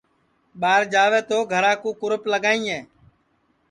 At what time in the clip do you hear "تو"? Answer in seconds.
1.29-1.37